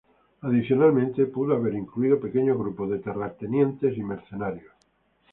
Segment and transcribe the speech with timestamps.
[0.41, 4.73] Adicionalmente, pudo haber incluido pequeños grupos de terratenientes y mercenarios.